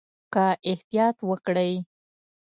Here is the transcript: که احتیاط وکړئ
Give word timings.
که 0.33 0.45
احتیاط 0.71 1.17
وکړئ 1.29 1.73